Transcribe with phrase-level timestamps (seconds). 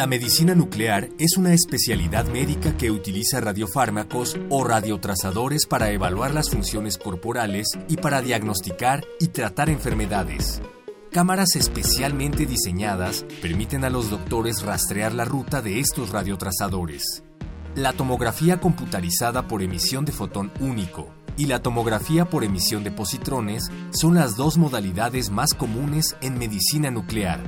[0.00, 6.48] La medicina nuclear es una especialidad médica que utiliza radiofármacos o radiotrazadores para evaluar las
[6.48, 10.62] funciones corporales y para diagnosticar y tratar enfermedades.
[11.12, 17.22] Cámaras especialmente diseñadas permiten a los doctores rastrear la ruta de estos radiotrazadores.
[17.74, 23.70] La tomografía computarizada por emisión de fotón único y la tomografía por emisión de positrones
[23.90, 27.40] son las dos modalidades más comunes en medicina nuclear.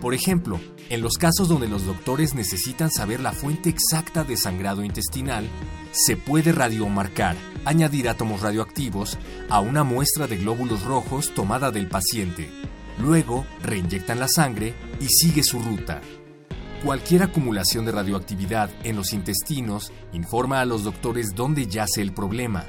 [0.00, 4.82] Por ejemplo, en los casos donde los doctores necesitan saber la fuente exacta de sangrado
[4.82, 5.46] intestinal,
[5.92, 9.18] se puede radiomarcar, añadir átomos radioactivos
[9.50, 12.50] a una muestra de glóbulos rojos tomada del paciente.
[12.98, 16.00] Luego, reinyectan la sangre y sigue su ruta.
[16.82, 22.64] Cualquier acumulación de radioactividad en los intestinos informa a los doctores dónde yace el problema.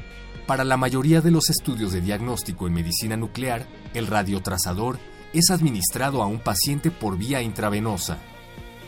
[0.47, 4.99] Para la mayoría de los estudios de diagnóstico en medicina nuclear, el radiotrazador
[5.33, 8.17] es administrado a un paciente por vía intravenosa.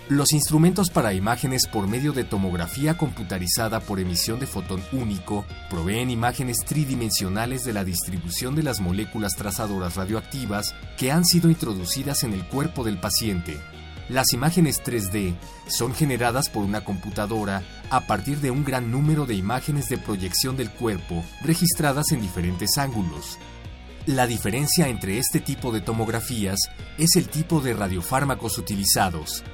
[0.09, 6.09] Los instrumentos para imágenes por medio de tomografía computarizada por emisión de fotón único proveen
[6.09, 12.33] imágenes tridimensionales de la distribución de las moléculas trazadoras radioactivas que han sido introducidas en
[12.33, 13.61] el cuerpo del paciente.
[14.09, 15.35] Las imágenes 3D
[15.67, 20.57] son generadas por una computadora a partir de un gran número de imágenes de proyección
[20.57, 23.37] del cuerpo registradas en diferentes ángulos,
[24.05, 26.59] la diferencia entre este tipo de tomografías
[26.97, 29.45] es el tipo de radiofármacos utilizados.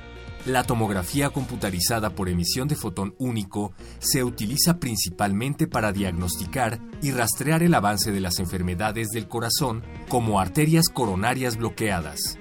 [0.46, 7.62] La tomografía computarizada por emisión de fotón único se utiliza principalmente para diagnosticar y rastrear
[7.62, 12.40] el avance de las enfermedades del corazón como arterias coronarias bloqueadas.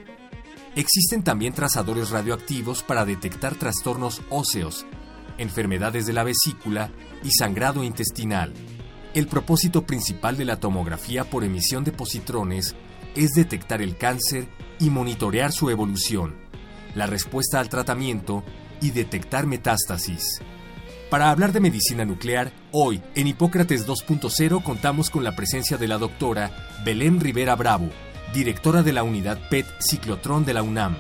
[0.76, 4.86] Existen también trazadores radioactivos para detectar trastornos óseos,
[5.36, 6.90] enfermedades de la vesícula
[7.22, 8.54] y sangrado intestinal.
[9.14, 12.74] El propósito principal de la tomografía por emisión de positrones
[13.16, 14.48] es detectar el cáncer
[14.78, 16.36] y monitorear su evolución,
[16.94, 18.44] la respuesta al tratamiento
[18.80, 20.40] y detectar metástasis.
[21.10, 25.96] Para hablar de medicina nuclear, hoy en Hipócrates 2.0 contamos con la presencia de la
[25.96, 26.50] doctora
[26.84, 27.88] Belén Rivera Bravo,
[28.34, 30.96] directora de la unidad PET Ciclotrón de la UNAM.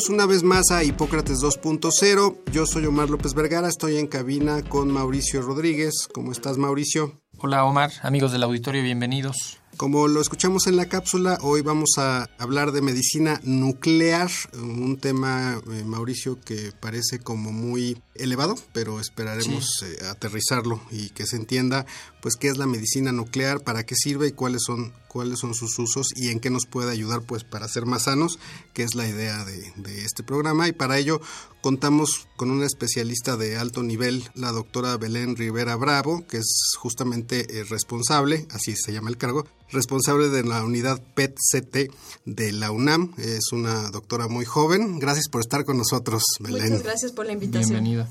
[0.00, 2.38] Bienvenidos una vez más a Hipócrates 2.0.
[2.52, 6.08] Yo soy Omar López Vergara, estoy en cabina con Mauricio Rodríguez.
[6.14, 7.20] ¿Cómo estás, Mauricio?
[7.36, 9.58] Hola, Omar, amigos del auditorio, bienvenidos.
[9.76, 15.60] Como lo escuchamos en la cápsula, hoy vamos a hablar de medicina nuclear, un tema,
[15.70, 19.86] eh, Mauricio, que parece como muy elevado, pero esperaremos sí.
[19.86, 21.86] eh, aterrizarlo y que se entienda
[22.20, 25.76] pues qué es la medicina nuclear, para qué sirve y cuáles son cuáles son sus
[25.80, 28.38] usos y en qué nos puede ayudar pues para ser más sanos,
[28.72, 31.20] que es la idea de, de este programa y para ello
[31.62, 37.58] contamos con una especialista de alto nivel, la doctora Belén Rivera Bravo, que es justamente
[37.58, 41.92] eh, responsable, así se llama el cargo, responsable de la unidad PET-CT
[42.24, 43.14] de la UNAM.
[43.18, 44.98] Es una doctora muy joven.
[44.98, 46.70] Gracias por estar con nosotros, Belén.
[46.70, 47.82] Muchas gracias por la invitación.
[47.82, 48.08] Bienvenida.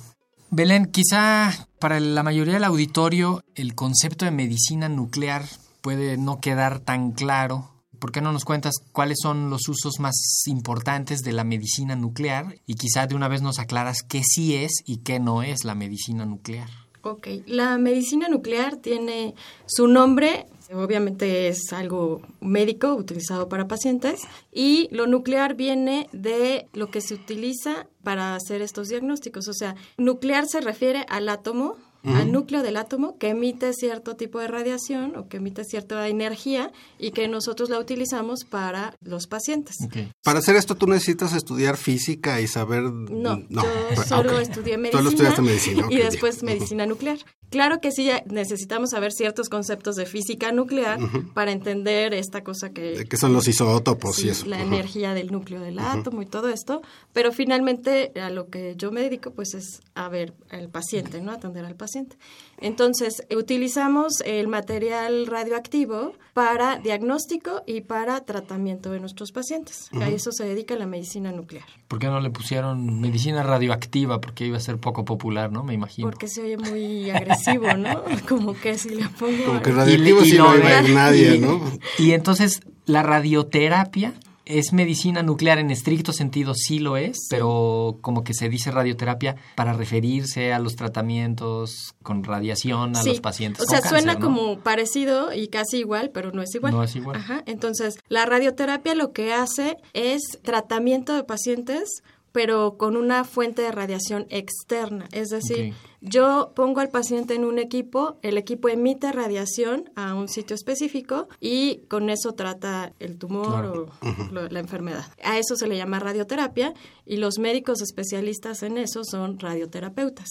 [0.51, 5.45] Belén, quizá para la mayoría del auditorio el concepto de medicina nuclear
[5.81, 7.69] puede no quedar tan claro.
[7.99, 12.55] ¿Por qué no nos cuentas cuáles son los usos más importantes de la medicina nuclear?
[12.65, 15.75] Y quizá de una vez nos aclaras qué sí es y qué no es la
[15.75, 16.69] medicina nuclear.
[17.01, 19.35] Ok, la medicina nuclear tiene
[19.67, 24.21] su nombre, obviamente es algo médico utilizado para pacientes,
[24.51, 29.47] y lo nuclear viene de lo que se utiliza para hacer estos diagnósticos.
[29.47, 32.21] O sea, nuclear se refiere al átomo, Uh -huh.
[32.21, 36.71] al núcleo del átomo que emite cierto tipo de radiación o que emite cierta energía
[36.97, 39.75] y que nosotros la utilizamos para los pacientes.
[39.85, 40.09] Okay.
[40.23, 42.83] Para hacer esto tú necesitas estudiar física y saber...
[42.83, 43.63] No, no.
[43.63, 44.43] yo solo okay.
[44.43, 47.17] estudié medicina, Solo estudiaste medicina y después medicina nuclear.
[47.49, 51.33] Claro que sí necesitamos saber ciertos conceptos de física nuclear uh -huh.
[51.33, 53.05] para entender esta cosa que...
[53.09, 54.45] ¿Qué son los isótopos sí, y eso?
[54.45, 54.67] La uh -huh.
[54.67, 56.81] energía del núcleo del átomo y todo esto,
[57.13, 61.31] pero finalmente a lo que yo me dedico pues es a ver al paciente, ¿no?
[61.31, 62.17] Atender al paciente.
[62.61, 69.89] Entonces, utilizamos el material radioactivo para diagnóstico y para tratamiento de nuestros pacientes.
[69.99, 71.65] A eso se dedica la medicina nuclear.
[71.87, 74.21] ¿Por qué no le pusieron medicina radioactiva?
[74.21, 75.63] Porque iba a ser poco popular, ¿no?
[75.63, 76.07] Me imagino.
[76.09, 78.03] Porque se oye muy agresivo, ¿no?
[78.27, 79.43] Como que si le pongo...
[79.45, 81.61] Como que radioactivo Y- no lo- iba a ir nadie, ¿no?
[81.97, 84.13] Y entonces, la radioterapia
[84.49, 89.35] es medicina nuclear en estricto sentido, sí lo es, pero como que se dice radioterapia
[89.55, 93.63] para referirse a los tratamientos con radiación a Sí, los pacientes.
[93.63, 94.35] O con sea, suena cáncer, ¿no?
[94.35, 96.73] como parecido y casi igual, pero no es igual.
[96.73, 97.17] No es igual.
[97.17, 97.43] Ajá.
[97.45, 103.71] Entonces, la radioterapia lo que hace es tratamiento de pacientes, pero con una fuente de
[103.71, 105.07] radiación externa.
[105.11, 105.75] Es decir.
[106.01, 111.27] Yo pongo al paciente en un equipo, el equipo emite radiación a un sitio específico
[111.39, 113.89] y con eso trata el tumor Claro.
[114.01, 115.05] o la enfermedad.
[115.23, 116.73] A eso se le llama radioterapia
[117.05, 120.29] y los médicos especialistas en eso son radioterapeutas.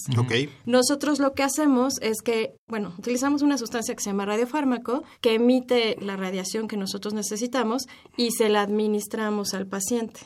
[0.65, 5.35] Nosotros lo que hacemos es que, bueno, utilizamos una sustancia que se llama radiofármaco, que
[5.35, 7.83] emite la radiación que nosotros necesitamos
[8.17, 10.19] y se la administramos al paciente.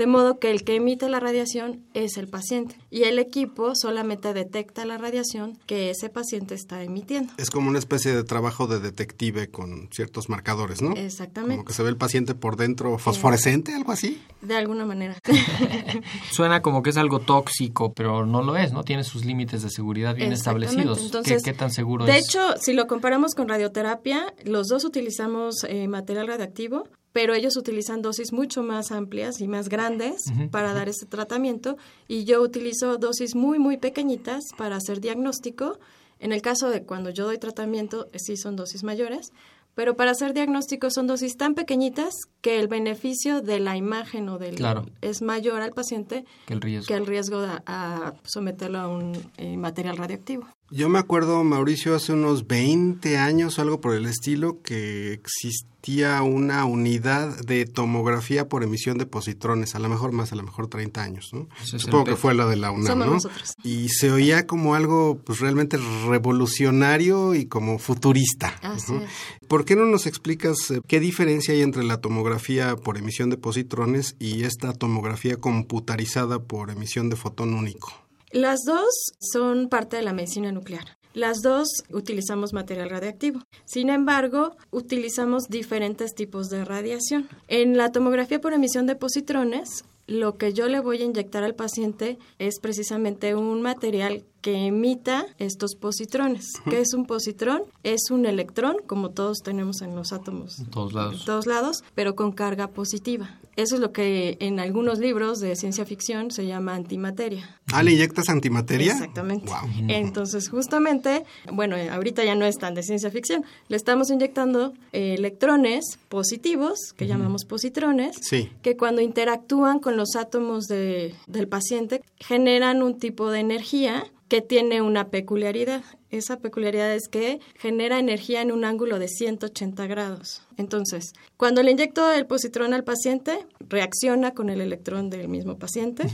[0.00, 4.32] De modo que el que emite la radiación es el paciente y el equipo solamente
[4.32, 7.34] detecta la radiación que ese paciente está emitiendo.
[7.36, 10.92] Es como una especie de trabajo de detective con ciertos marcadores, ¿no?
[10.92, 11.56] Exactamente.
[11.56, 14.22] Como que se ve el paciente por dentro fosforescente, algo así.
[14.40, 15.18] De alguna manera.
[16.32, 18.84] Suena como que es algo tóxico, pero no lo es, ¿no?
[18.84, 20.98] Tiene sus límites de seguridad bien establecidos.
[20.98, 22.24] ¿Qué- Entonces, ¿Qué, tan seguro De es?
[22.24, 28.02] hecho, si lo comparamos con radioterapia, los dos utilizamos eh, material radioactivo, pero ellos utilizan
[28.02, 31.76] dosis mucho más amplias y más grandes para dar este tratamiento
[32.08, 35.78] y yo utilizo dosis muy, muy pequeñitas para hacer diagnóstico.
[36.18, 39.32] En el caso de cuando yo doy tratamiento, eh, sí son dosis mayores,
[39.74, 42.12] pero para hacer diagnóstico son dosis tan pequeñitas
[42.42, 44.84] que el beneficio de la imagen o del Claro.
[45.00, 46.86] es mayor al paciente que el riesgo.
[46.88, 50.46] que el riesgo de, a someterlo a un eh, material radioactivo.
[50.72, 56.22] Yo me acuerdo, Mauricio, hace unos 20 años o algo por el estilo, que existía
[56.22, 60.68] una unidad de tomografía por emisión de positrones, a lo mejor más, a lo mejor
[60.68, 61.48] 30 años, ¿no?
[61.60, 63.12] Es Supongo que fue la de la UNAM, Somos ¿no?
[63.14, 63.54] nosotros.
[63.64, 65.76] Y se oía como algo pues realmente
[66.08, 68.54] revolucionario y como futurista.
[68.62, 69.02] Así Ujú.
[69.02, 69.10] es.
[69.48, 73.38] ¿Por qué no nos explicas eh, qué diferencia hay entre la tomografía por emisión de
[73.38, 77.92] positrones y esta tomografía computarizada por emisión de fotón único?
[78.32, 78.88] Las dos
[79.18, 80.96] son parte de la medicina nuclear.
[81.14, 83.40] Las dos utilizamos material radiactivo.
[83.64, 87.28] Sin embargo, utilizamos diferentes tipos de radiación.
[87.48, 91.56] En la tomografía por emisión de positrones, lo que yo le voy a inyectar al
[91.56, 96.46] paciente es precisamente un material que emita estos positrones.
[96.68, 97.62] ¿Qué es un positrón?
[97.82, 101.20] Es un electrón, como todos tenemos en los átomos En todos lados.
[101.20, 103.38] en todos lados, pero con carga positiva.
[103.56, 107.58] Eso es lo que en algunos libros de ciencia ficción se llama antimateria.
[107.72, 108.92] Ah, ¿le inyectas antimateria?
[108.92, 109.46] Exactamente.
[109.50, 109.70] Wow.
[109.88, 115.14] Entonces, justamente, bueno, ahorita ya no es tan de ciencia ficción, le estamos inyectando eh,
[115.18, 118.50] electrones positivos, que llamamos positrones, Sí.
[118.62, 124.40] que cuando interactúan con los átomos de- del paciente generan un tipo de energía que
[124.40, 125.82] tiene una peculiaridad.
[126.10, 130.40] Esa peculiaridad es que genera energía en un ángulo de 180 grados.
[130.56, 136.04] Entonces, cuando le inyecto el positrón al paciente, reacciona con el electrón del mismo paciente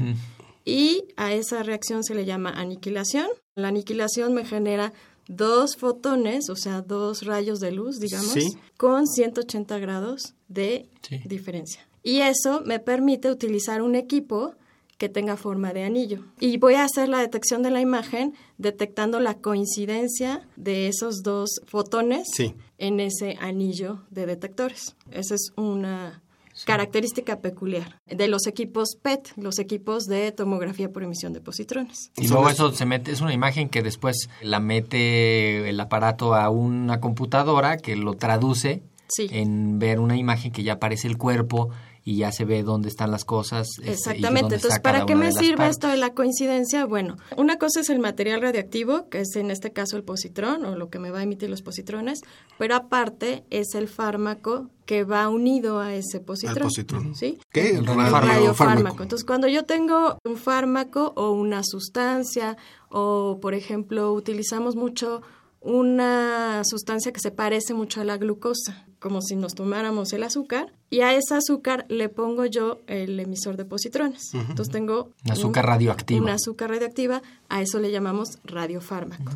[0.64, 3.28] y a esa reacción se le llama aniquilación.
[3.54, 4.92] La aniquilación me genera
[5.28, 8.56] dos fotones, o sea, dos rayos de luz, digamos, Sí.
[8.76, 11.20] con 180 grados de Sí.
[11.26, 11.86] diferencia.
[12.02, 14.54] Y eso me permite utilizar un equipo
[14.98, 16.20] que tenga forma de anillo.
[16.40, 21.60] Y voy a hacer la detección de la imagen detectando la coincidencia de esos dos
[21.66, 22.54] fotones Sí.
[22.78, 24.96] en ese anillo de detectores.
[25.10, 26.22] Esa es una
[26.64, 32.10] característica peculiar de los equipos PET, los equipos de tomografía por emisión de positrones.
[32.16, 36.48] Y luego eso se mete, es una imagen que después la mete el aparato a
[36.48, 39.28] una computadora que lo traduce Sí.
[39.30, 41.68] en ver una imagen que ya aparece el cuerpo
[42.06, 43.66] y ya se ve dónde están las cosas.
[43.78, 44.54] este, Exactamente.
[44.54, 45.74] Entonces, ¿para qué me sirve partes.
[45.74, 46.86] esto de la coincidencia?
[46.86, 50.76] Bueno, una cosa es el material radiactivo, que es en este caso el positrón o
[50.76, 52.20] lo que me va a emitir los positrones,
[52.58, 56.58] pero aparte es el fármaco que va unido a ese positrón.
[56.58, 57.14] Al positrón.
[57.16, 57.40] ¿Sí?
[57.52, 57.70] ¿Qué?
[57.70, 58.26] El El radiofármaco.
[58.28, 59.02] radiofármaco.
[59.02, 62.56] Entonces, cuando yo tengo un fármaco o una sustancia,
[62.88, 65.22] o por ejemplo, utilizamos mucho
[65.66, 70.72] una sustancia que se parece mucho a la glucosa, como si nos tomáramos el azúcar,
[70.90, 74.32] y a ese azúcar le pongo yo el emisor de positrones.
[74.32, 76.22] Entonces tengo Un azúcar radioactiva.
[76.22, 79.32] Un azúcar radioactiva, a eso le llamamos radiofármaco.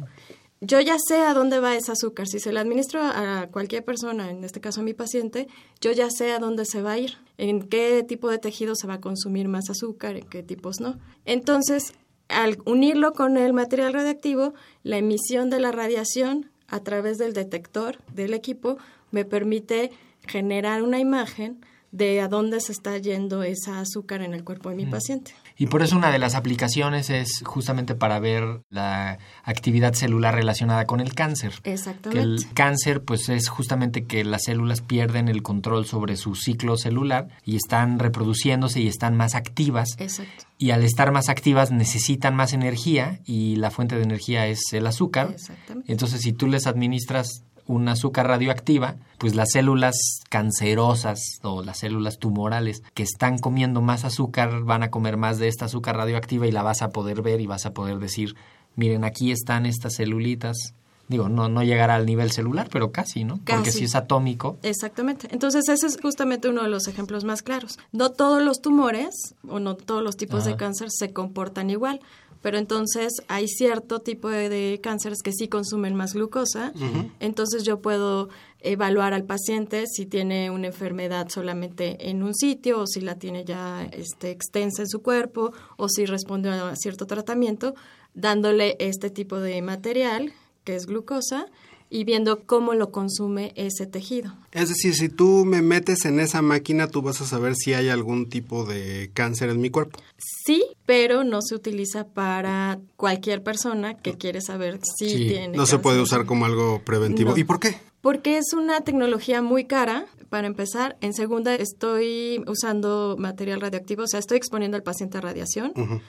[0.61, 2.29] Yo ya sé a dónde va ese azúcar.
[2.29, 5.49] Si se le administro a cualquier persona, en este caso a mi paciente,
[5.81, 8.87] yo ya sé a dónde se va a ir, en qué tipo de tejido se
[8.87, 10.99] va a consumir más azúcar, en qué tipos no.
[11.25, 11.95] Entonces,
[12.31, 17.99] al unirlo con el material radiactivo, la emisión de la radiación a través del detector
[18.15, 18.79] del equipo
[19.11, 19.91] me permite
[20.27, 24.77] generar una imagen de a dónde se está yendo esa azúcar en el cuerpo de
[24.77, 25.35] mi paciente.
[25.61, 30.87] Y por eso una de las aplicaciones es justamente para ver la actividad celular relacionada
[30.87, 31.53] con el cáncer.
[31.65, 32.19] Exactamente.
[32.19, 36.79] Que el cáncer pues es justamente que las células pierden el control sobre su ciclo
[36.79, 39.97] celular y están reproduciéndose y están más activas.
[39.99, 40.47] Exacto.
[40.57, 44.87] Y al estar más activas necesitan más energía y la fuente de energía es el
[44.87, 45.33] azúcar.
[45.35, 45.93] Exactamente.
[45.93, 49.95] Entonces si tú les administras un azúcar radioactiva, pues las células
[50.29, 55.49] cancerosas o las células tumorales que están comiendo más azúcar van a comer más de
[55.49, 58.35] esta azúcar radioactiva y la vas a poder ver y vas a poder decir,
[58.77, 60.75] miren, aquí están estas celulitas.
[61.09, 63.41] Digo, no, no llegará al nivel celular, pero casi, ¿no?
[63.45, 65.27] Porque si es atómico, Exactamente.
[65.33, 67.81] Entonces, ese es justamente uno de los ejemplos más claros.
[67.91, 72.01] No todos los tumores o no todos los tipos de cáncer se comportan igual,
[72.43, 76.73] pero entonces hay cierto tipo de, de cánceres que sí consumen más glucosa.
[77.21, 78.29] Entonces, yo puedo
[78.61, 83.45] evaluar al paciente si tiene una enfermedad solamente en un sitio o si la tiene
[83.45, 87.75] ya este, extensa en su cuerpo o si responde a cierto tratamiento,
[88.15, 90.33] dándole este tipo de material
[90.65, 91.47] que es glucosa
[91.91, 94.33] y viendo cómo lo consume ese tejido.
[94.53, 97.89] Es decir, si tú me metes en esa máquina, tú vas a saber si hay
[97.89, 99.99] algún tipo de cáncer en mi cuerpo.
[100.17, 105.57] Sí, pero no se utiliza para cualquier persona que quiere saber si Sí, tiene.
[105.57, 107.33] No se puede usar como algo preventivo.
[107.33, 107.37] No.
[107.37, 107.77] ¿Y por qué?
[108.01, 110.97] Porque es una tecnología muy cara, para empezar.
[111.01, 116.01] En segunda, estoy usando material radioactivo, o sea, estoy exponiendo al paciente a radiación Ujú.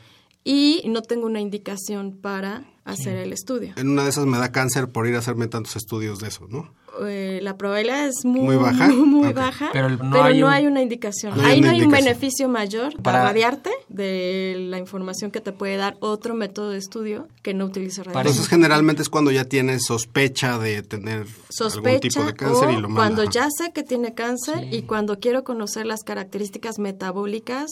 [0.43, 3.74] Y no tengo una indicación para hacer el estudio.
[3.77, 6.48] En una de esas me da cáncer por ir a hacerme tantos estudios de eso,
[6.50, 6.74] ¿no?
[7.07, 8.88] Eh, la probabilidad es muy, ¿Muy baja?
[8.89, 9.36] muy Ok.
[9.36, 11.38] baja, Pero pero, no no, hay hay, un- una indicación.
[11.38, 15.31] No hay Ahí una no hay un beneficio mayor Para- para radiarte de la información
[15.31, 18.27] que te puede dar otro método de estudio que no utilice radiación.
[18.27, 21.27] Entonces generalmente es cuando ya tienes sospecha de tener
[21.62, 22.95] algún tipo de cáncer o y lo manda.
[22.95, 27.71] cuando ya sé que tiene cáncer y cuando quiero conocer las características metabólicas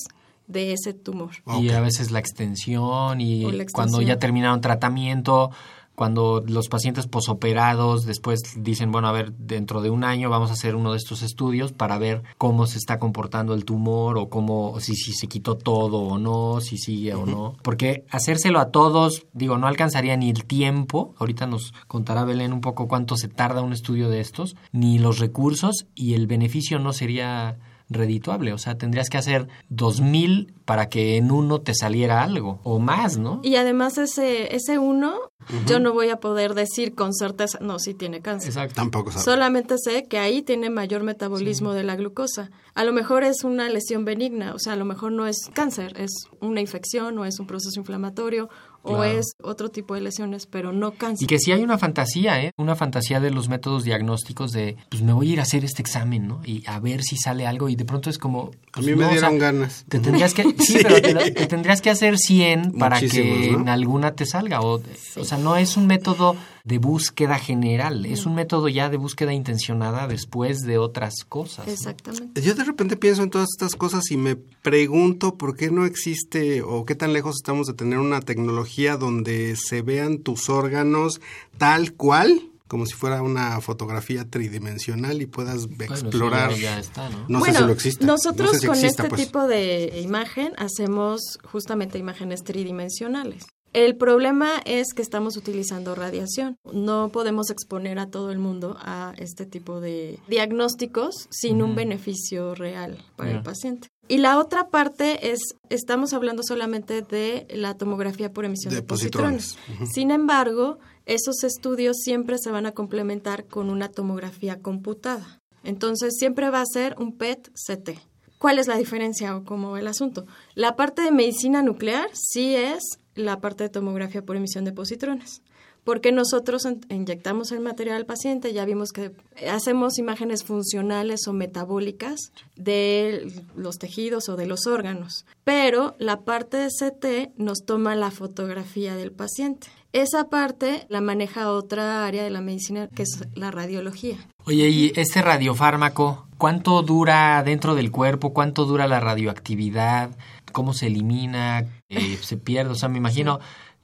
[0.49, 1.31] de ese tumor.
[1.57, 1.75] y Ok.
[1.75, 5.51] a veces la extensión y cuando ya terminaron tratamiento,
[5.95, 10.53] cuando los pacientes posoperados después dicen, bueno, a ver, dentro de un año vamos a
[10.53, 14.79] hacer uno de estos estudios para ver cómo se está comportando el tumor o cómo,
[14.79, 17.57] si, si se quitó todo o no, si sigue o no.
[17.63, 22.61] Porque hacérselo a todos, digo, no alcanzaría ni el tiempo, ahorita nos contará Belén un
[22.61, 26.93] poco cuánto se tarda un estudio de estos, ni los recursos y el beneficio no
[26.93, 32.21] sería redituable, o sea, tendrías que hacer dos mil para que en uno te saliera
[32.21, 33.41] algo o más, ¿no?
[33.43, 35.31] Y además ese, ese uno,
[35.65, 38.49] yo no voy a poder decir con certeza, no, sí tiene cáncer.
[38.49, 38.75] Exacto.
[38.75, 39.23] Tampoco sabe.
[39.23, 42.51] Solamente sé que ahí tiene mayor metabolismo de la glucosa.
[42.75, 45.99] A lo mejor es una lesión benigna, o sea, a lo mejor no es cáncer,
[45.99, 48.49] es una infección o es un proceso inflamatorio
[48.83, 49.19] o Claro.
[49.19, 51.23] es otro tipo de lesiones, pero no cáncer.
[51.25, 52.51] Y que sí hay una fantasía, ¿eh?
[52.57, 55.81] Una fantasía de los métodos diagnósticos de, pues me voy a ir a hacer este
[55.81, 56.41] examen, ¿no?
[56.45, 58.51] Y a ver si sale algo y de pronto es como...
[58.71, 59.85] A pues, mí no, me o sea, dieron ganas.
[59.89, 63.51] Te tendrías que, sí, pero te, lo- te tendrías que hacer 100 para Muchísimos, que
[63.51, 63.59] ¿no?
[63.61, 64.61] en alguna te salga.
[64.61, 64.79] O,
[65.15, 69.33] o sea, no es un método de búsqueda general, es un método ya de búsqueda
[69.33, 71.67] intencionada después de otras cosas.
[71.67, 71.73] ¿no?
[71.73, 72.41] Exactamente.
[72.41, 76.61] Yo de repente pienso en todas estas cosas y me pregunto por qué no existe
[76.61, 81.21] o qué tan lejos estamos de tener una tecnología donde se vean tus órganos
[81.57, 86.51] tal cual, como si fuera una fotografía tridimensional y puedas Bueno, explorar.
[86.51, 87.25] ya, ya está, ¿no?
[87.27, 88.05] No bueno, sé si lo existe.
[88.05, 89.25] nosotros No sé si con exista, este pues.
[89.25, 93.45] tipo de imagen hacemos justamente imágenes tridimensionales.
[93.73, 96.57] El problema es que estamos utilizando radiación.
[96.73, 102.55] No podemos exponer a todo el mundo a este tipo de diagnósticos sin un beneficio
[102.55, 103.89] real para el paciente.
[104.07, 108.87] Y la otra parte es, estamos hablando solamente de la tomografía por emisión De de,
[108.87, 109.53] positrones.
[109.55, 109.93] positrones.
[109.93, 115.41] Sin embargo, esos estudios siempre se van a complementar con una tomografía computada.
[115.63, 117.99] Entonces, siempre va a ser un PET-CT.
[118.39, 120.25] ¿Cuál es la diferencia o cómo va el asunto?
[120.55, 125.41] La parte de medicina nuclear sí es la parte de tomografía por emisión de positrones.
[125.83, 129.11] Porque nosotros inyectamos el material al paciente, ya vimos que
[129.49, 135.25] hacemos imágenes funcionales o metabólicas de los tejidos o de los órganos.
[135.43, 139.67] Pero la parte de CT nos toma la fotografía del paciente.
[139.91, 144.17] Esa parte la maneja otra área de la medicina que es la radiología.
[144.45, 148.31] Oye, y este radiofármaco, ¿cuánto dura dentro del cuerpo?
[148.31, 150.15] ¿Cuánto dura la radioactividad?
[150.51, 151.65] ¿Cómo se elimina?
[151.89, 152.71] Eh, ¿Se pierde?
[152.71, 153.39] O sea, me imagino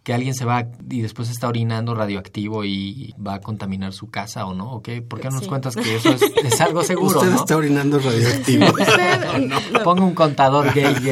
[0.06, 4.46] que alguien se va y después está orinando radioactivo y va a contaminar su casa
[4.46, 4.72] o no?
[4.72, 5.02] ¿O qué?
[5.02, 5.50] ¿Por qué no nos Sí.
[5.50, 7.36] cuentas que eso es, es algo seguro, Usted no?
[7.38, 8.66] está orinando radioactivo.
[9.36, 9.84] No.
[9.84, 11.04] Ponga un contador en-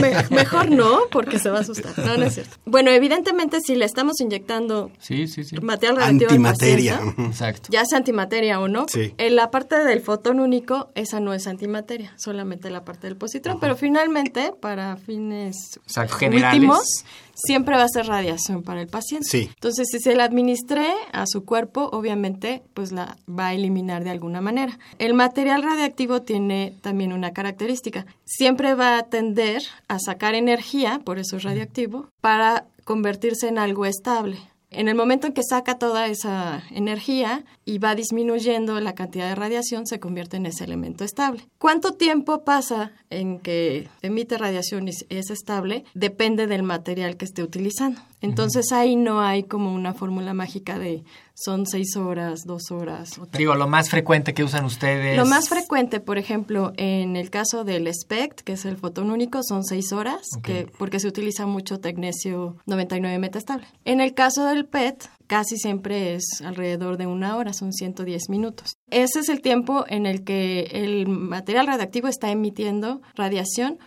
[0.00, 1.96] Me- mejor no, porque se va a asustar.
[1.98, 2.56] No, no es cierto.
[2.64, 5.56] Bueno, evidentemente, si le estamos inyectando Sí, sí, sí.
[5.60, 6.96] material radioactivo al Antimateria.
[6.98, 7.22] paciente.
[7.26, 7.68] Exacto.
[7.70, 9.14] ya sea antimateria o no, Sí.
[9.18, 13.58] en la parte del fotón único, esa no es antimateria, solamente la parte del positrón,
[13.60, 16.54] pero finalmente, para fines Exacto, generales.
[16.54, 17.04] últimos,
[17.34, 19.28] siempre va a ser radiación para el paciente.
[19.28, 19.50] Sí.
[19.54, 24.10] Entonces, si se la administré a su cuerpo, obviamente, pues la va a eliminar de
[24.10, 24.78] alguna manera.
[24.98, 28.06] El material radiactivo tiene también una característica.
[28.24, 33.86] Siempre va a tender a sacar energía, por eso es radioactivo, para convertirse en algo
[33.86, 34.38] estable.
[34.76, 39.34] En el momento en que saca toda esa energía y va disminuyendo la cantidad de
[39.34, 41.46] radiación, se convierte en ese elemento estable.
[41.58, 45.84] ¿Cuánto tiempo pasa en que emite radiación y es estable?
[45.94, 48.00] Depende del material que esté utilizando.
[48.20, 51.04] Entonces ahí no hay como una fórmula mágica de
[51.34, 53.18] son seis horas, dos horas.
[53.18, 55.16] o Digo, lo más frecuente que usan ustedes.
[55.16, 59.42] lo más frecuente, por ejemplo, en el caso del SPECT, que es el fotón único,
[59.42, 63.66] son seis horas, que, porque se utiliza mucho tecnesio 99 metastable.
[63.84, 68.76] En el caso del PET, casi siempre es alrededor de una hora, son 110 minutos.
[68.90, 73.78] Ese es el tiempo en el que el material radiactivo está emitiendo radiación,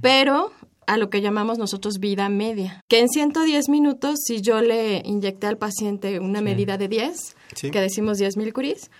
[0.00, 0.52] pero
[0.86, 2.80] a lo que llamamos nosotros vida media.
[2.88, 7.70] Que en 110 minutos, si yo le inyecté al paciente una medida de 10, Sí.
[7.70, 8.90] que decimos 10 milicuries,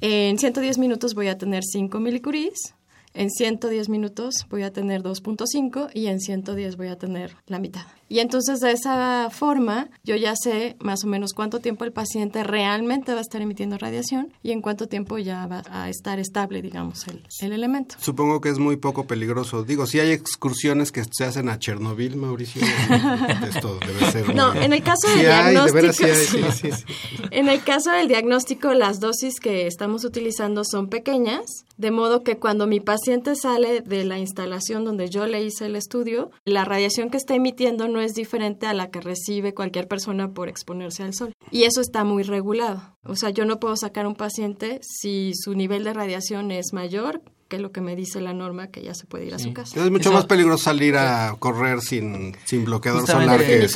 [0.00, 2.74] en 110 minutos voy a tener 5 milicuries,
[3.16, 7.82] en 110 minutos voy a tener 2.5 y en 110 voy a tener la mitad.
[8.08, 12.44] Y entonces de esa forma yo ya sé más o menos cuánto tiempo el paciente
[12.44, 16.62] realmente va a estar emitiendo radiación y en cuánto tiempo ya va a estar estable,
[16.62, 17.96] digamos, el, el elemento.
[17.98, 19.64] Supongo que es muy poco peligroso.
[19.64, 22.62] Digo, si hay excursiones que se hacen a Chernobyl, Mauricio,
[23.48, 24.34] esto debe ser...
[24.34, 25.92] No, muy- en el caso del diagnóstico...
[26.04, 26.84] sí, sí.
[27.30, 31.44] En el caso del diagnóstico, las dosis que estamos utilizando son pequeñas,
[31.76, 35.76] de modo que cuando mi paciente sale de la instalación donde yo le hice el
[35.76, 40.32] estudio, la radiación que está emitiendo no es diferente a la que recibe cualquier persona
[40.32, 41.32] por exponerse al sol.
[41.50, 42.96] Y eso está muy regulado.
[43.04, 47.22] O sea, yo no puedo sacar un paciente si su nivel de radiación es mayor
[47.48, 49.78] que lo que me dice la norma que ya se puede ir a su casa.
[49.80, 53.68] Es mucho Eso- más peligroso salir a correr sin, sin bloqueador Justamente, solar que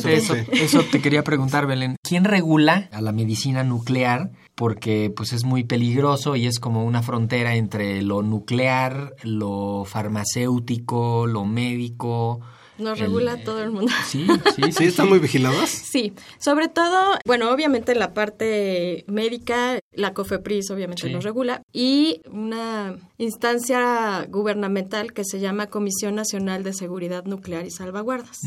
[0.00, 0.40] sí, eso, Sí.
[0.52, 1.96] eso te quería preguntar, Belén.
[2.02, 4.30] ¿Quién regula a la medicina nuclear?
[4.58, 11.26] Porque pues es muy peligroso y es como una frontera entre lo nuclear, lo farmacéutico,
[11.28, 12.40] lo médico.
[12.76, 13.92] Nos el- regula todo el mundo.
[14.06, 14.72] Sí, sí, sí.
[14.72, 15.68] ¿Sí están muy vigilados?
[15.70, 21.12] Sí, sobre todo, bueno, obviamente la parte médica, la COFEPRIS obviamente Sí.
[21.12, 27.70] nos regula, y una instancia gubernamental que se llama Comisión Nacional de Seguridad Nuclear y
[27.70, 28.38] Salvaguardas.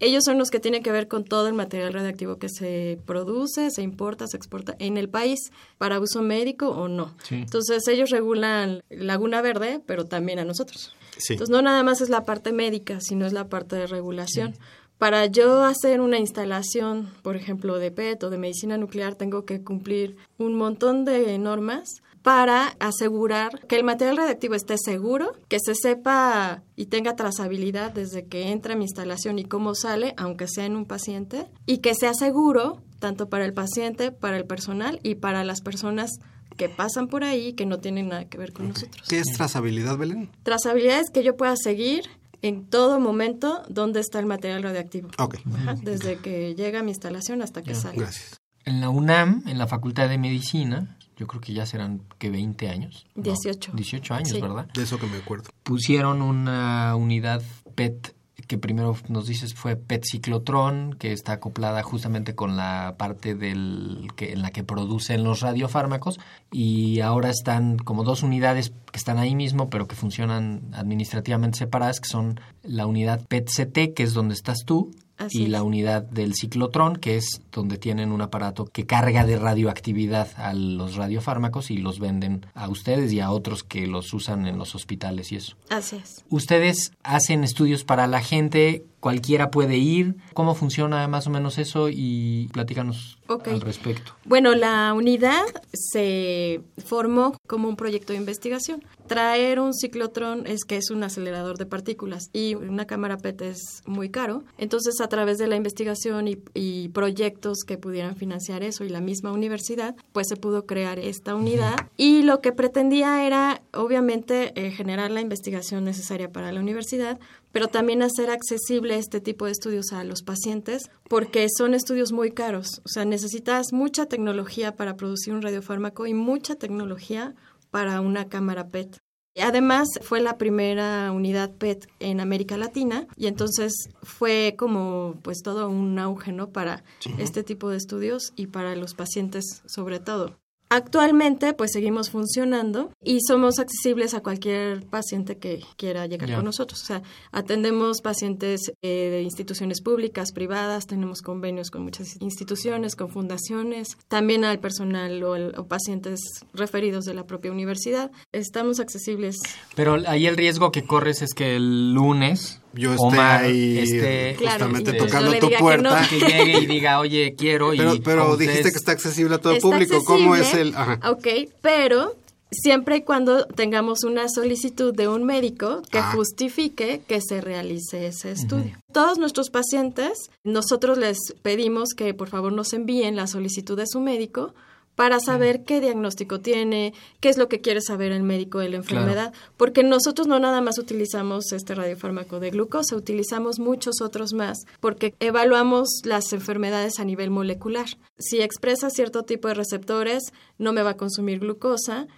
[0.00, 3.70] Ellos son los que tienen que ver con todo el material radiactivo que se produce,
[3.70, 5.38] se importa, se exporta en el país
[5.78, 7.14] para uso médico o no.
[7.22, 7.36] Sí.
[7.36, 10.94] Entonces ellos regulan Laguna Verde, pero también a nosotros.
[11.16, 11.34] Sí.
[11.34, 14.56] Entonces no nada más es la parte médica, sino es la parte de regulación.
[14.98, 19.62] Para yo hacer una instalación, por ejemplo, de PET o de medicina nuclear, tengo que
[19.62, 25.74] cumplir un montón de normas para asegurar que el material radiactivo esté seguro, que se
[25.74, 30.66] sepa y tenga trazabilidad desde que entra a mi instalación y cómo sale, aunque sea
[30.66, 35.14] en un paciente, y que sea seguro tanto para el paciente, para el personal y
[35.14, 36.18] para las personas
[36.56, 39.06] que pasan por ahí que no tienen nada que ver con nosotros.
[39.08, 40.28] ¿Qué es trazabilidad, Belén?
[40.42, 42.10] Trazabilidad es que yo pueda seguir
[42.42, 45.08] en todo momento dónde está el material radioactivo.
[45.18, 47.98] Ok, Ajá, desde que llega a mi instalación hasta que sale.
[47.98, 48.40] gracias.
[48.64, 52.68] En la UNAM, en la Facultad de Medicina, yo creo que ya serán que 20
[52.68, 53.06] años.
[53.14, 53.22] ¿no?
[53.22, 53.72] 18.
[53.74, 54.40] 18 años, Sí.
[54.40, 54.66] ¿verdad?
[54.74, 55.50] De eso que me acuerdo.
[55.62, 57.42] pusieron una unidad
[57.74, 58.14] PET
[58.46, 64.08] que primero nos dices fue PET ciclotrón, que está acoplada justamente con la parte del
[64.16, 66.20] que en la que producen los radiofármacos
[66.52, 72.00] y ahora están como dos unidades que están ahí mismo, pero que funcionan administrativamente separadas,
[72.00, 75.50] que son la unidad PET-CT, que es donde estás tú, Así y es.
[75.50, 80.54] la unidad del ciclotrón, que es donde tienen un aparato que carga de radioactividad a
[80.54, 84.74] los radiofármacos y los venden a ustedes y a otros que los usan en los
[84.74, 85.56] hospitales y eso.
[85.70, 86.24] Así es.
[86.30, 90.16] Ustedes hacen estudios para la gente, cualquiera puede ir.
[90.34, 91.88] ¿Cómo funciona más o menos eso?
[91.90, 94.12] Y platícanos al respecto.
[94.24, 98.84] Bueno, la unidad se formó como un proyecto de investigación.
[99.06, 103.82] Traer un ciclotrón es que es un acelerador de partículas y una cámara PET es
[103.86, 104.44] muy caro.
[104.58, 109.00] Entonces, a través de la investigación y, y proyectos que pudieran financiar eso y la
[109.00, 111.88] misma universidad, pues se pudo crear esta unidad.
[111.96, 117.18] Y lo que pretendía era, obviamente, eh, generar la investigación necesaria para la universidad,
[117.52, 122.30] pero también hacer accesible este tipo de estudios a los pacientes, porque son estudios muy
[122.30, 122.80] caros.
[122.84, 127.34] O sea, necesitas mucha tecnología para producir un radiofármaco y mucha tecnología
[127.70, 128.98] para una cámara PET.
[129.40, 135.68] Además, fue la primera unidad PET en América Latina y entonces fue como pues todo
[135.68, 136.50] un auge, ¿no?
[136.50, 136.82] Para
[137.18, 140.36] este tipo de estudios y para los pacientes sobre todo.
[140.70, 146.82] Actualmente, pues seguimos funcionando y somos accesibles a cualquier paciente que quiera llegar con nosotros.
[146.82, 147.02] O sea,
[147.32, 154.44] atendemos pacientes eh, de instituciones públicas, privadas, tenemos convenios con muchas instituciones, con fundaciones, también
[154.44, 156.20] al personal o, o pacientes
[156.52, 158.10] referidos de la propia universidad.
[158.32, 159.36] Estamos accesibles.
[159.74, 164.36] Pero ahí el riesgo que corres es que el lunes yo esté Omar ahí esté
[164.38, 166.00] justamente Claro, tocando tu que puerta.
[166.02, 166.08] no.
[166.08, 167.70] que llegue y diga, oye, quiero.
[167.70, 170.04] Pero, y pero dijiste ustedes- que está accesible a todo Está público.
[170.04, 170.76] ¿Cómo es accesible, el...?
[170.76, 171.00] Ajá.
[171.10, 171.26] Ok,
[171.62, 172.14] pero
[172.50, 176.12] siempre y cuando tengamos una solicitud de un médico que Ah.
[176.14, 178.78] justifique que se realice ese estudio.
[178.92, 184.00] Todos nuestros pacientes, nosotros les pedimos que por favor nos envíen la solicitud de su
[184.00, 184.54] médico
[184.98, 188.78] para saber qué diagnóstico tiene, qué es lo que quiere saber el médico de la
[188.78, 194.66] enfermedad, porque nosotros no nada más utilizamos este radiofármaco de glucosa, utilizamos muchos otros más,
[194.80, 197.86] porque evaluamos las enfermedades a nivel molecular.
[198.18, 202.08] Si expresa cierto tipo de receptores, no me va a consumir glucosa.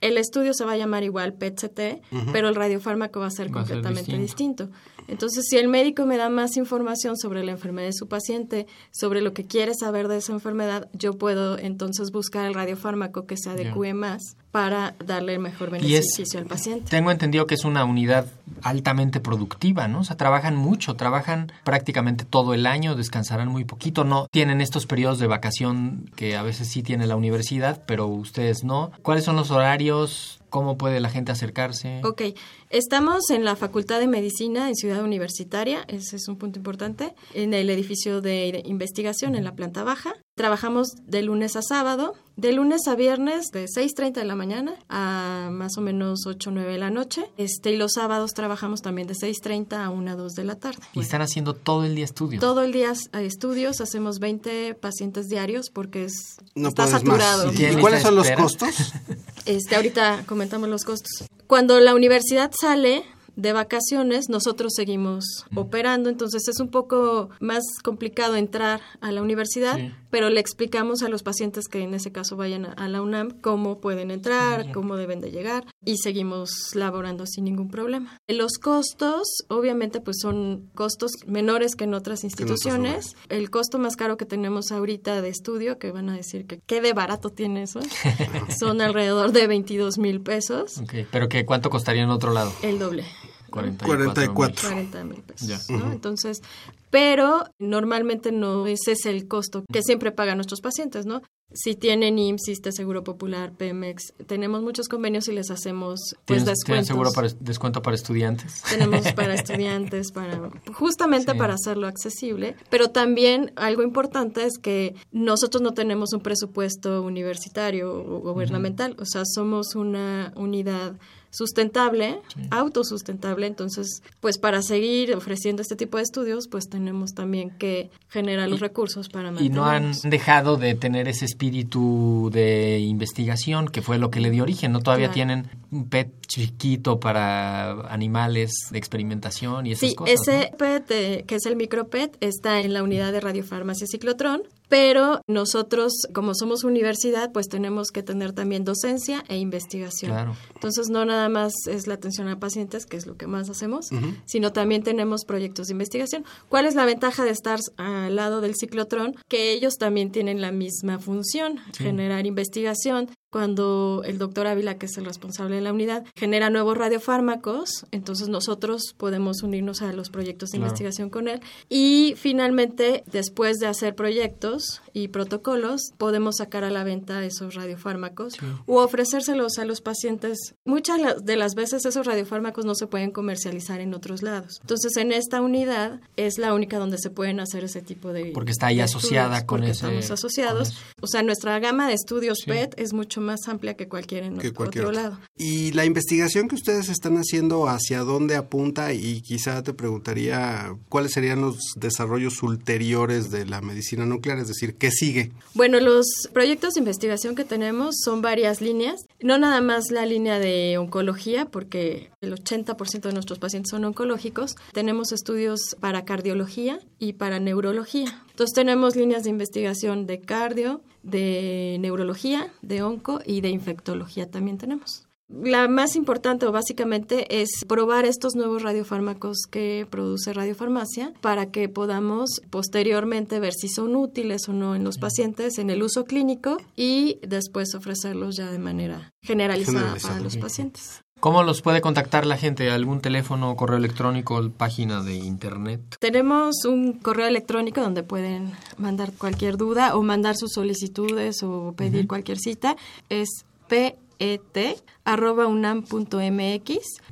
[0.00, 3.62] El estudio se va a llamar igual PET-CT, pero el radiofármaco va a ser Va
[3.62, 4.66] a ser completamente distinto.
[4.66, 4.97] distinto.
[5.08, 9.22] Entonces, si el médico me da más información sobre la enfermedad de su paciente, sobre
[9.22, 13.50] lo que quiere saber de esa enfermedad, yo puedo entonces buscar el radiofármaco que se
[13.50, 16.90] adecue más para darle el mejor es- beneficio al paciente.
[16.90, 18.26] Tengo entendido que es una unidad
[18.62, 20.00] altamente productiva, ¿no?
[20.00, 24.86] O sea, trabajan mucho, trabajan prácticamente todo el año, descansarán muy poquito, no tienen estos
[24.86, 28.90] periodos de vacación que a veces sí tiene la universidad, pero ustedes no.
[29.02, 30.37] ¿Cuáles son los horarios?
[30.50, 32.00] ¿Cómo puede la gente acercarse?
[32.04, 32.22] Ok,
[32.70, 37.54] estamos en la Facultad de Medicina en Ciudad Universitaria, ese es un punto importante, en
[37.54, 40.14] el edificio de investigación en la planta baja.
[40.38, 45.48] Trabajamos de lunes a sábado, de lunes a viernes de 6.30 de la mañana a
[45.50, 47.28] más o menos 8 o 9 de la noche.
[47.36, 50.78] Este, y los sábados trabajamos también de 6.30 a 1 o 2 de la tarde.
[50.94, 52.40] Y están haciendo todo el día estudios.
[52.40, 57.46] Todo el día estudios, hacemos 20 pacientes diarios porque es, No está saturado.
[57.46, 57.56] más.
[57.56, 58.92] ¿Tienen ¿Y cuáles son los costos?
[59.44, 61.26] Este, ahorita comentamos los costos.
[61.46, 63.02] Cuando la universidad sale
[63.38, 65.24] de vacaciones, nosotros seguimos
[65.54, 69.92] operando, entonces es un poco más complicado entrar a la universidad, Sí.
[70.10, 73.30] Pero le explicamos a los pacientes que en ese caso vayan a, a la UNAM
[73.40, 78.18] cómo pueden entrar, cómo deben de llegar y seguimos laborando sin ningún problema.
[78.28, 83.16] Los costos, obviamente, pues son costos menores que en otras instituciones.
[83.28, 86.80] El costo más caro que tenemos ahorita de estudio, que van a decir que qué
[86.80, 87.80] de barato tiene eso,
[88.58, 92.52] son alrededor de 22 mil pesos, Ok, Pero que ¿cuánto costaría en otro lado?
[92.62, 93.04] el doble.
[93.50, 94.12] 44.
[94.14, 94.68] 44.
[94.68, 95.58] 40 mil pesos, Ya.
[95.74, 95.90] ¿no?
[95.90, 96.42] Entonces,
[96.90, 101.22] pero normalmente no ese es el costo que siempre pagan nuestros pacientes, ¿no?
[101.54, 106.44] Si tienen IMSS, ISSSTE, Seguro Popular, Pemex, tenemos muchos convenios y les hacemos pues ¿Tienen,
[106.44, 106.64] descuentos.
[106.64, 108.62] tienen seguro para, descuento para estudiantes?
[108.68, 111.38] Tenemos para estudiantes, para justamente Sí.
[111.38, 117.94] para hacerlo accesible, pero también algo importante es que nosotros no tenemos un presupuesto universitario
[117.94, 120.98] o gubernamental, o sea, somos una unidad
[121.30, 122.20] sustentable,
[122.50, 126.77] autosustentable, entonces, pues para seguir ofreciendo este tipo de estudios, pues tenemos
[127.14, 132.78] también que generar los recursos para Y no han dejado de tener ese espíritu de
[132.80, 134.80] investigación que fue lo que le dio origen, ¿no?
[134.80, 135.14] Todavía Claro.
[135.14, 140.14] tienen un PET chiquito para animales de experimentación y esas Sí, cosas.
[140.20, 140.56] ese ¿no?
[140.58, 145.92] PET, eh, que es el micropet, está en la unidad de radiofarmacia ciclotrón, pero nosotros,
[146.14, 150.12] como somos universidad, pues tenemos que tener también docencia e investigación.
[150.12, 150.36] Claro.
[150.54, 153.88] Entonces, no nada más es la atención a pacientes, que es lo que más hacemos,
[154.26, 156.24] sino también tenemos proyectos de investigación.
[156.48, 159.14] ¿Cuál es la ventaja de estar al lado del ciclotrón?
[159.28, 163.10] Que ellos también tienen la misma función, generar investigación.
[163.30, 168.28] Cuando el doctor Ávila, que es el responsable de la unidad, genera nuevos radiofármacos, entonces
[168.28, 170.68] nosotros podemos unirnos a los proyectos de Claro.
[170.68, 171.40] investigación con él.
[171.68, 178.34] Y finalmente, después de hacer proyectos y protocolos, podemos sacar a la venta esos radiofármacos
[178.66, 180.54] u ofrecérselos a los pacientes.
[180.64, 184.58] Muchas de las veces esos radiofármacos no se pueden comercializar en otros lados.
[184.60, 188.52] Entonces, en esta unidad es la única donde se pueden hacer ese tipo de Porque
[188.52, 190.68] está ahí asociada con ese- estamos asociados.
[190.70, 190.78] eso.
[191.00, 192.50] O sea, nuestra gama de estudios Sí.
[192.50, 194.96] PET es mucho más amplia que cualquier en que otro cualquier otro.
[195.00, 195.18] lado.
[195.36, 198.92] Y la investigación que ustedes están haciendo, ¿hacia dónde apunta?
[198.92, 204.76] Y quizá te preguntaría cuáles serían los desarrollos ulteriores de la medicina nuclear, es decir,
[204.76, 205.32] qué sigue?
[205.54, 210.38] Bueno, los proyectos de investigación que tenemos son varias líneas, no nada más la línea
[210.38, 217.14] de oncología, porque el 80% de nuestros pacientes son oncológicos, tenemos estudios para cardiología y
[217.14, 218.22] para neurología.
[218.30, 224.58] Entonces tenemos líneas de investigación de cardio, de neurología, de onco y de infectología también
[224.58, 225.07] tenemos.
[225.28, 231.68] La más importante o básicamente es probar estos nuevos radiofármacos que produce radiofarmacia para que
[231.68, 236.56] podamos posteriormente ver si son útiles o no en los pacientes en el uso clínico
[236.76, 241.02] y después ofrecerlos ya de manera generalizada para los pacientes.
[241.20, 242.70] ¿Cómo los puede contactar la gente?
[242.70, 245.96] ¿Algún teléfono, correo electrónico, página de internet?
[245.98, 252.06] Tenemos un correo electrónico donde pueden mandar cualquier duda o mandar sus solicitudes o pedir
[252.06, 252.76] cualquier cita.
[253.08, 253.28] Es
[253.66, 254.78] p et.unam.mx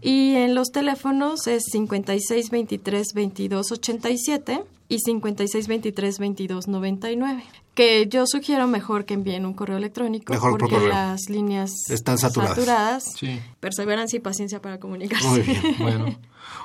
[0.00, 7.42] y en los teléfonos es 5623-2287 y 5623-2299
[7.76, 13.04] que yo sugiero mejor que envíen un correo electrónico porque las líneas están saturadas.
[13.60, 15.28] Perseverancia y paciencia para comunicarse.
[15.28, 15.62] Muy bien.
[15.78, 16.18] Bueno.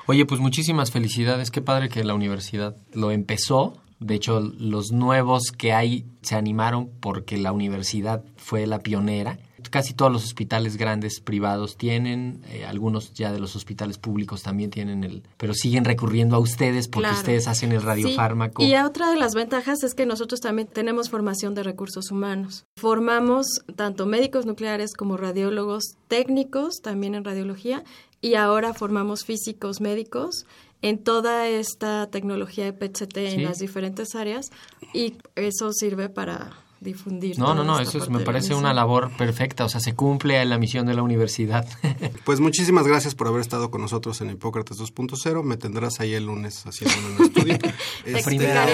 [0.06, 1.50] Oye, pues muchísimas felicidades.
[1.50, 3.74] Qué padre que la universidad lo empezó.
[4.00, 9.38] De hecho, los nuevos que hay se animaron porque la universidad fue la pionera
[9.72, 14.70] casi todos los hospitales grandes privados tienen, eh, algunos ya de los hospitales públicos también
[14.70, 18.62] tienen el, pero siguen recurriendo a ustedes porque ustedes hacen el radiofármaco.
[18.62, 22.66] Y otra de las ventajas es que nosotros también tenemos formación de recursos humanos.
[22.76, 27.82] Formamos tanto médicos nucleares como radiólogos técnicos también en radiología
[28.20, 30.46] y ahora formamos físicos médicos
[30.82, 34.50] en toda esta tecnología de PCT en las diferentes áreas
[34.92, 37.38] y eso sirve para difundir.
[37.38, 40.86] No, no, no, eso me parece una labor perfecta, o sea, se cumple la misión
[40.86, 41.66] de la universidad.
[42.24, 45.42] pues muchísimas gracias por haber estado con nosotros en Hipócrates 2.0.
[45.42, 47.58] Me tendrás ahí el lunes haciendo un estudio.
[48.04, 48.66] Este, primera,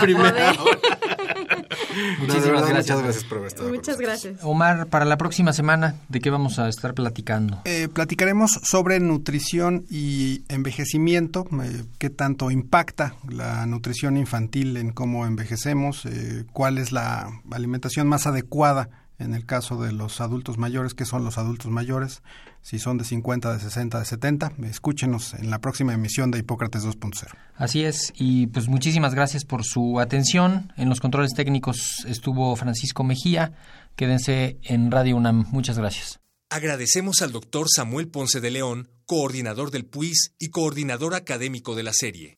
[0.00, 0.52] primera
[2.18, 2.96] Muchísimas gracias.
[2.96, 4.40] Muchas gracias por haber estado Muchas gracias.
[4.42, 7.62] Omar, para la próxima semana, ¿de qué vamos a estar platicando?
[7.64, 15.26] Eh, platicaremos sobre nutrición y envejecimiento, eh, qué tanto impacta la nutrición infantil en cómo
[15.26, 20.94] envejecemos, eh, cuál es la alimentación más adecuada en el caso de los adultos mayores,
[20.94, 22.22] que son los adultos mayores,
[22.62, 24.52] si son de 50, de 60, de 70.
[24.64, 27.28] Escúchenos en la próxima emisión de Hipócrates 2.0.
[27.56, 30.72] Así es, y pues muchísimas gracias por su atención.
[30.76, 33.52] En los controles técnicos estuvo Francisco Mejía.
[33.96, 35.46] Quédense en Radio UNAM.
[35.50, 36.20] Muchas gracias.
[36.50, 41.92] Agradecemos al doctor Samuel Ponce de León, coordinador del PUIS y coordinador académico de la
[41.92, 42.37] serie.